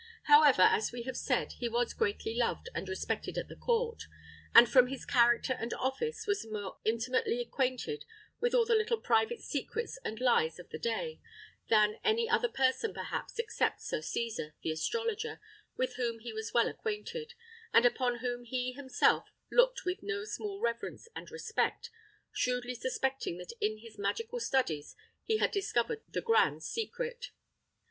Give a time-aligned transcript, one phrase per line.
[0.23, 4.05] However, as we have said, he was greatly loved and respected at the court;
[4.51, 8.03] and, from his character and office, was more intimately acquainted
[8.39, 11.21] with all the little private secrets and lies of the day
[11.69, 15.39] than any other person perhaps, except Sir Cesar, the astrologer,
[15.77, 17.35] with whom he was well acquainted,
[17.71, 21.91] and upon whom he himself looked with no small reverence and respect,
[22.31, 24.95] shrewdly suspecting that in his magical studies
[25.25, 27.27] he had discovered the grand secret.